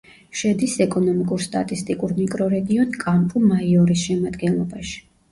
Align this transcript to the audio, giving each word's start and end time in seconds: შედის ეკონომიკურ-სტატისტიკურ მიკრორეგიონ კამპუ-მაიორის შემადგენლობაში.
შედის 0.39 0.75
ეკონომიკურ-სტატისტიკურ 0.83 2.15
მიკრორეგიონ 2.19 2.95
კამპუ-მაიორის 3.03 4.07
შემადგენლობაში. 4.07 4.97